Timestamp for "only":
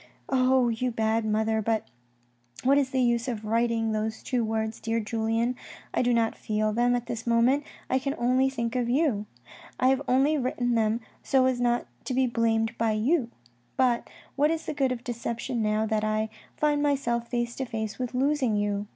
8.17-8.49, 10.07-10.39